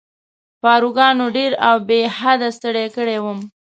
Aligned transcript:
پاروګانو 0.63 1.25
ډېر 1.37 1.51
او 1.67 1.75
بې 1.87 1.99
حده 2.17 2.49
ستړی 2.57 2.87
کړی 2.95 3.17
وم. 3.19 3.39